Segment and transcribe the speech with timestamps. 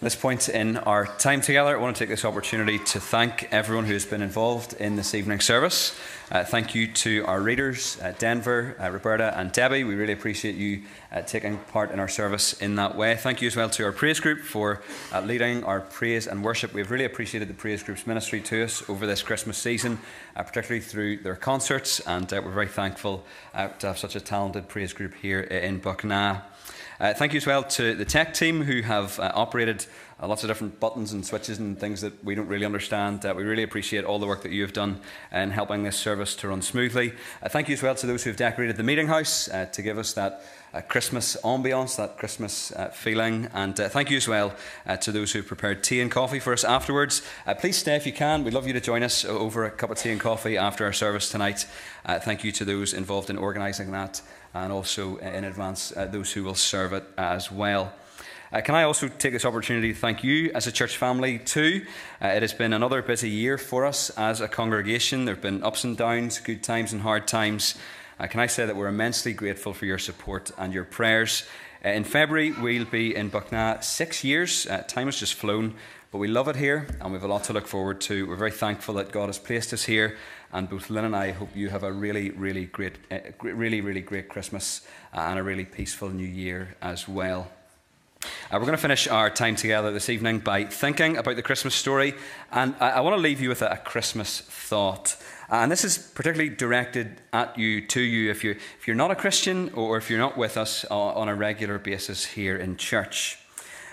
[0.00, 3.84] this point in our time together, I want to take this opportunity to thank everyone
[3.84, 5.98] who has been involved in this evening's service.
[6.30, 9.82] Uh, thank you to our readers, uh, Denver, uh, Roberta, and Debbie.
[9.82, 13.16] We really appreciate you uh, taking part in our service in that way.
[13.16, 14.82] Thank you as well to our praise group for
[15.12, 16.72] uh, leading our praise and worship.
[16.72, 19.98] We've really appreciated the praise group's ministry to us over this Christmas season,
[20.36, 24.92] uh, particularly through their concerts, and we're very thankful to have such a talented praise
[24.92, 26.42] group here in Buckna.
[27.00, 29.86] Uh, thank you as well to the tech team who have uh, operated
[30.20, 33.24] uh, lots of different buttons and switches and things that we don't really understand.
[33.24, 35.00] Uh, we really appreciate all the work that you have done
[35.32, 37.12] in helping this service to run smoothly.
[37.42, 39.80] Uh, thank you as well to those who have decorated the meeting house uh, to
[39.80, 40.42] give us that
[40.74, 43.48] uh, Christmas ambiance, that Christmas uh, feeling.
[43.54, 44.54] And thank you as well
[45.00, 47.22] to those who have prepared tea and coffee for us afterwards.
[47.58, 48.44] Please stay if you can.
[48.44, 50.92] We'd love you to join us over a cup of tea and coffee after our
[50.92, 51.66] service tonight.
[52.06, 54.20] Thank you to those involved in organising that
[54.52, 57.94] and also in advance those who will serve it as well.
[58.50, 61.84] Uh, can I also take this opportunity to thank you as a church family too?
[62.22, 65.26] Uh, it has been another busy year for us as a congregation.
[65.26, 67.74] There have been ups and downs, good times and hard times.
[68.18, 71.44] Uh, can I say that we're immensely grateful for your support and your prayers?
[71.84, 74.66] Uh, in February, we'll be in Buckna six years.
[74.66, 75.74] Uh, time has just flown,
[76.10, 78.26] but we love it here and we have a lot to look forward to.
[78.26, 80.16] We're very thankful that God has placed us here
[80.54, 84.00] and both Lynn and I hope you have a really, really great, uh, really, really
[84.00, 87.50] great Christmas and a really peaceful new year as well.
[88.50, 91.74] Uh, we're going to finish our time together this evening by thinking about the Christmas
[91.74, 92.14] story,
[92.50, 95.18] and I, I want to leave you with a, a Christmas thought.
[95.52, 99.10] Uh, and this is particularly directed at you, to you, if you're, if you're not
[99.10, 102.78] a Christian or if you're not with us on, on a regular basis here in
[102.78, 103.38] church.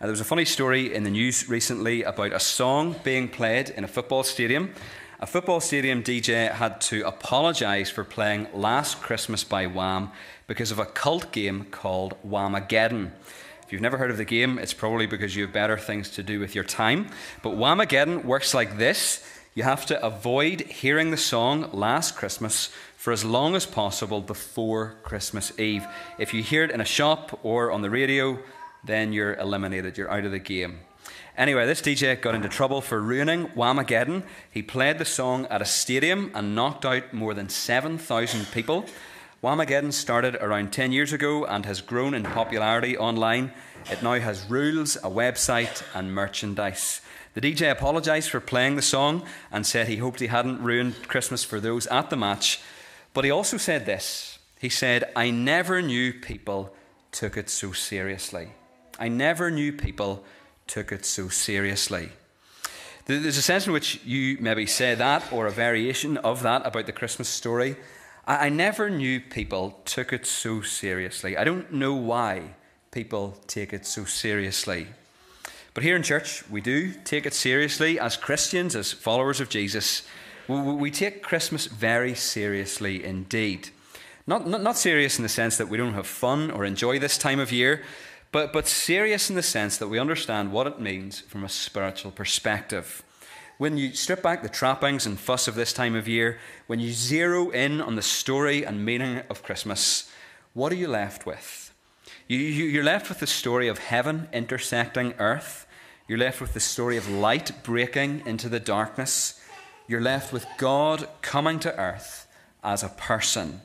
[0.00, 3.68] Uh, there was a funny story in the news recently about a song being played
[3.68, 4.72] in a football stadium
[5.20, 10.12] a football stadium DJ had to apologise for playing Last Christmas by Wham
[10.46, 13.10] because of a cult game called Whamageddon.
[13.68, 16.22] If you've never heard of the game, it's probably because you have better things to
[16.22, 17.08] do with your time.
[17.42, 19.22] But Whamageddon works like this
[19.54, 24.96] you have to avoid hearing the song Last Christmas for as long as possible before
[25.02, 25.86] Christmas Eve.
[26.18, 28.38] If you hear it in a shop or on the radio,
[28.84, 30.80] then you're eliminated, you're out of the game.
[31.36, 34.22] Anyway, this DJ got into trouble for ruining Whamageddon.
[34.50, 38.86] He played the song at a stadium and knocked out more than 7,000 people.
[39.42, 43.52] Whamageddon started around 10 years ago and has grown in popularity online.
[43.88, 47.00] It now has rules, a website, and merchandise.
[47.34, 51.44] The DJ apologised for playing the song and said he hoped he hadn't ruined Christmas
[51.44, 52.60] for those at the match.
[53.14, 56.74] But he also said this He said, I never knew people
[57.12, 58.48] took it so seriously.
[58.98, 60.24] I never knew people
[60.66, 62.10] took it so seriously.
[63.06, 66.86] There's a sense in which you maybe say that or a variation of that about
[66.86, 67.76] the Christmas story.
[68.28, 71.38] I never knew people took it so seriously.
[71.38, 72.50] I don't know why
[72.90, 74.88] people take it so seriously.
[75.72, 80.02] But here in church, we do take it seriously as Christians, as followers of Jesus.
[80.46, 83.70] We take Christmas very seriously indeed.
[84.26, 87.16] Not, not, not serious in the sense that we don't have fun or enjoy this
[87.16, 87.82] time of year,
[88.30, 92.10] but, but serious in the sense that we understand what it means from a spiritual
[92.10, 93.02] perspective.
[93.58, 96.38] When you strip back the trappings and fuss of this time of year,
[96.68, 100.08] when you zero in on the story and meaning of Christmas,
[100.54, 101.74] what are you left with?
[102.28, 105.66] You, you, you're left with the story of heaven intersecting earth.
[106.06, 109.40] You're left with the story of light breaking into the darkness.
[109.88, 112.28] You're left with God coming to earth
[112.62, 113.60] as a person.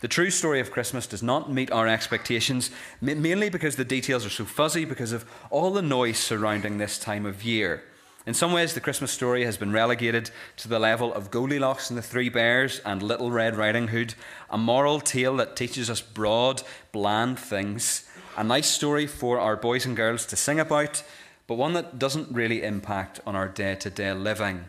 [0.00, 2.70] The true story of Christmas does not meet our expectations,
[3.02, 7.26] mainly because the details are so fuzzy because of all the noise surrounding this time
[7.26, 7.82] of year.
[8.28, 11.96] In some ways, the Christmas story has been relegated to the level of Goldilocks and
[11.96, 14.12] the Three Bears and Little Red Riding Hood,
[14.50, 16.62] a moral tale that teaches us broad,
[16.92, 18.06] bland things,
[18.36, 21.02] a nice story for our boys and girls to sing about,
[21.46, 24.66] but one that doesn't really impact on our day to day living.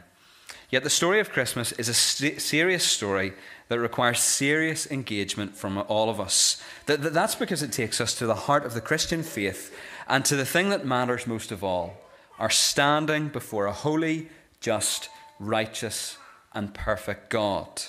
[0.70, 3.34] Yet the story of Christmas is a serious story
[3.68, 6.64] that requires serious engagement from all of us.
[6.86, 9.78] That, that's because it takes us to the heart of the Christian faith
[10.08, 11.98] and to the thing that matters most of all
[12.40, 15.10] our standing before a holy, just,
[15.40, 16.18] righteous,
[16.54, 17.84] and perfect God.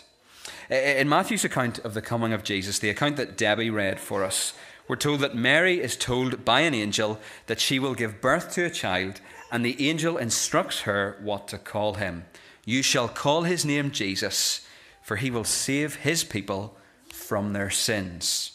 [0.68, 4.52] In Matthew's account of the coming of Jesus, the account that Debbie read for us,
[4.88, 8.64] we're told that Mary is told by an angel that she will give birth to
[8.64, 9.20] a child,
[9.50, 12.26] and the angel instructs her what to call him.
[12.64, 14.66] You shall call his name Jesus
[15.10, 16.76] for he will save his people
[17.08, 18.52] from their sins.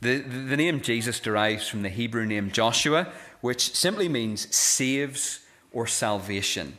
[0.00, 3.08] The, the name Jesus derives from the Hebrew name Joshua,
[3.40, 5.40] which simply means saves
[5.72, 6.76] or salvation.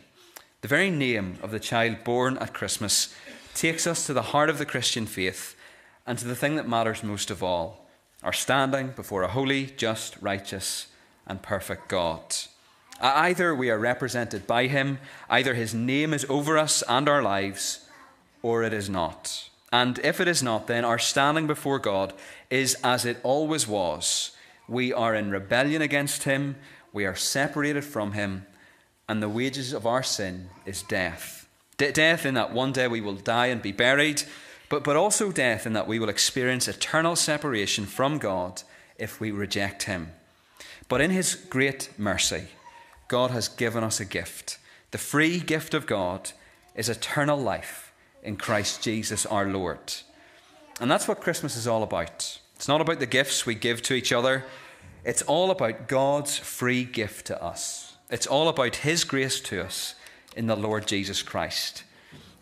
[0.62, 3.16] The very name of the child born at Christmas
[3.56, 5.56] takes us to the heart of the Christian faith
[6.06, 7.88] and to the thing that matters most of all
[8.24, 10.88] our standing before a holy, just, righteous,
[11.28, 12.36] and perfect God.
[13.00, 14.98] Either we are represented by him,
[15.30, 17.88] either his name is over us and our lives,
[18.42, 19.50] or it is not.
[19.72, 22.14] And if it is not, then our standing before God
[22.50, 24.32] is as it always was.
[24.68, 26.56] We are in rebellion against him,
[26.94, 28.46] we are separated from him,
[29.08, 31.48] and the wages of our sin is death.
[31.78, 34.24] De- death in that one day we will die and be buried,
[34.70, 38.64] but, but also death in that we will experience eternal separation from God
[38.98, 40.12] if we reject him.
[40.90, 42.48] But in his great mercy,
[43.08, 44.58] God has given us a gift.
[44.92, 46.32] The free gift of God
[46.76, 47.87] is eternal life
[48.24, 49.94] in Christ Jesus our Lord.
[50.80, 52.40] And that's what Christmas is all about.
[52.56, 54.46] It's not about the gifts we give to each other,
[55.04, 57.96] it's all about God's free gift to us.
[58.10, 59.96] It's all about His grace to us
[60.36, 61.84] in the Lord Jesus Christ.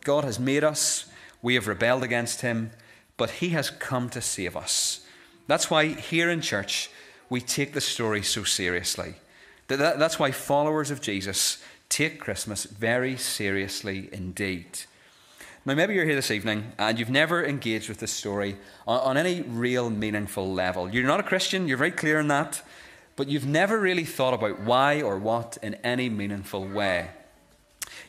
[0.04, 1.06] God has made us,
[1.42, 2.72] we have rebelled against Him,
[3.18, 5.06] but He has come to save us.
[5.48, 6.90] That's why here in church
[7.30, 9.16] we take the story so seriously.
[9.68, 14.80] That's why followers of Jesus take Christmas very seriously indeed.
[15.68, 19.18] Now, maybe you're here this evening and you've never engaged with this story on, on,
[19.18, 20.88] any real meaningful level.
[20.88, 22.62] You're not a Christian, you're very clear on that,
[23.16, 27.10] but you've never really thought about why or what in any meaningful way.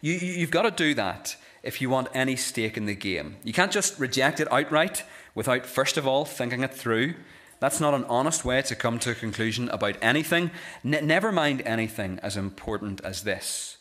[0.02, 3.36] You, you've got to do that if you want any stake in the game.
[3.42, 5.04] You can't just reject it outright
[5.34, 7.14] without, first of all, thinking it through.
[7.58, 10.50] That's not an honest way to come to a conclusion about anything,
[10.84, 13.75] never mind anything as important as this.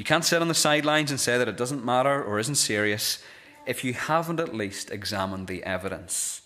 [0.00, 3.22] You can't sit on the sidelines and say that it doesn't matter or isn't serious
[3.66, 6.40] if you haven't at least examined the evidence.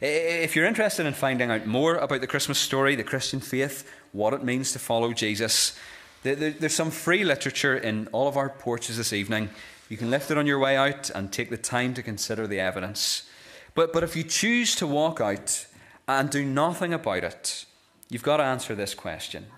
[0.00, 4.32] If you're interested in finding out more about the Christmas story, the Christian faith, what
[4.32, 5.78] it means to follow Jesus,
[6.22, 9.50] there's some free literature in all of our porches this evening.
[9.90, 12.60] You can lift it on your way out and take the time to consider the
[12.60, 13.28] evidence.
[13.74, 15.66] But, but if you choose to walk out
[16.08, 17.66] and do nothing about it,
[18.08, 19.48] you've got to answer this question.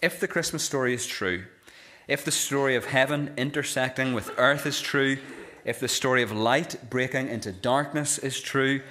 [0.00, 1.46] If the Christmas story is true,
[2.08, 5.18] if the story of heaven intersecting with earth is true,
[5.64, 8.82] if the story of light breaking into darkness is true,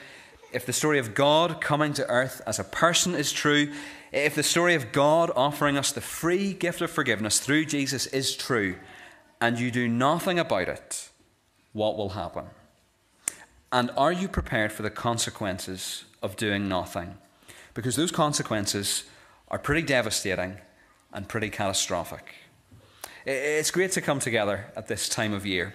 [0.52, 3.72] if the story of God coming to earth as a person is true,
[4.12, 8.36] if the story of God offering us the free gift of forgiveness through Jesus is
[8.36, 8.76] true,
[9.42, 11.10] and you do nothing about it,
[11.74, 12.46] what will happen?
[13.72, 17.18] And are you prepared for the consequences of doing nothing.
[17.76, 19.04] Because those consequences
[19.50, 20.58] are pretty devastating
[21.14, 22.34] and pretty catastrophic.
[23.26, 25.74] It's great to come together at this time of year.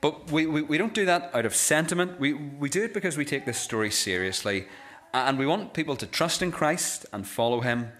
[0.00, 2.18] But we, we, we don't do that out of sentiment.
[2.18, 4.66] We, we do it because we take this story seriously.
[5.14, 7.92] And we want people to trust in Christ and follow him.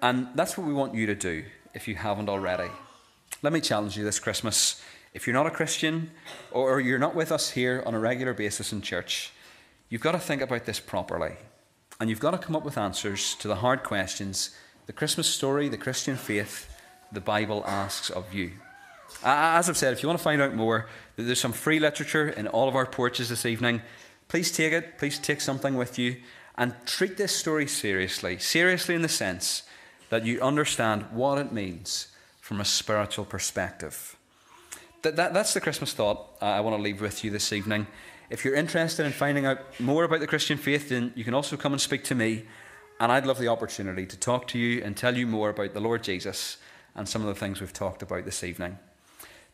[0.00, 1.44] And that's what we want you to do
[1.74, 2.70] if you haven't already.
[3.42, 4.82] Let me challenge you this Christmas.
[5.14, 6.10] If you're not a Christian
[6.50, 9.32] or you're not with us here on a regular basis in church,
[9.92, 11.34] You've got to think about this properly.
[12.00, 14.56] And you've got to come up with answers to the hard questions
[14.86, 16.71] the Christmas story, the Christian faith,
[17.12, 18.52] the Bible asks of you.
[19.24, 22.48] As I've said, if you want to find out more, there's some free literature in
[22.48, 23.82] all of our porches this evening.
[24.28, 26.16] Please take it, please take something with you,
[26.56, 28.38] and treat this story seriously.
[28.38, 29.64] Seriously, in the sense
[30.08, 32.08] that you understand what it means
[32.40, 34.16] from a spiritual perspective.
[35.02, 37.86] That, that, that's the Christmas thought uh, I want to leave with you this evening.
[38.30, 41.56] If you're interested in finding out more about the Christian faith, then you can also
[41.56, 42.44] come and speak to me.
[43.00, 45.80] And I'd love the opportunity to talk to you and tell you more about the
[45.80, 46.58] Lord Jesus
[46.94, 48.78] and some of the things we've talked about this evening.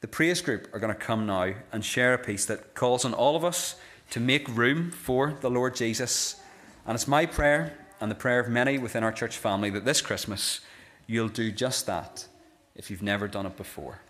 [0.00, 3.14] The praise group are going to come now and share a piece that calls on
[3.14, 3.76] all of us
[4.11, 6.40] to make room for the Lord Jesus.
[6.87, 10.00] And it's my prayer and the prayer of many within our church family that this
[10.00, 10.61] Christmas
[11.07, 12.26] you'll do just that
[12.76, 14.00] if you've never done it before.